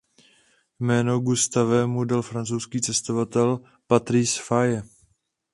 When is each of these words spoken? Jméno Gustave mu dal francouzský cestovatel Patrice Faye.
Jméno 0.79 1.19
Gustave 1.19 1.87
mu 1.87 2.03
dal 2.03 2.21
francouzský 2.21 2.81
cestovatel 2.81 3.59
Patrice 3.87 4.41
Faye. 4.47 4.83